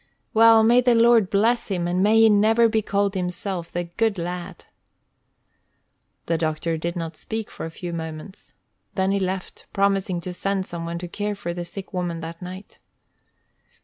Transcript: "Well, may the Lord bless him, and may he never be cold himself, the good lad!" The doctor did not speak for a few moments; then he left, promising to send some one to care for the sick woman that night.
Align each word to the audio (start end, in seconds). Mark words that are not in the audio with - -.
"Well, 0.33 0.63
may 0.63 0.81
the 0.81 0.95
Lord 0.95 1.29
bless 1.29 1.67
him, 1.67 1.87
and 1.87 2.01
may 2.01 2.21
he 2.21 2.27
never 2.27 2.67
be 2.67 2.81
cold 2.81 3.13
himself, 3.13 3.71
the 3.71 3.83
good 3.83 4.17
lad!" 4.17 4.65
The 6.25 6.39
doctor 6.39 6.75
did 6.75 6.95
not 6.95 7.15
speak 7.15 7.51
for 7.51 7.67
a 7.67 7.69
few 7.69 7.93
moments; 7.93 8.51
then 8.95 9.11
he 9.11 9.19
left, 9.19 9.67
promising 9.73 10.19
to 10.21 10.33
send 10.33 10.65
some 10.65 10.85
one 10.87 10.97
to 10.97 11.07
care 11.07 11.35
for 11.35 11.53
the 11.53 11.63
sick 11.63 11.93
woman 11.93 12.19
that 12.21 12.41
night. 12.41 12.79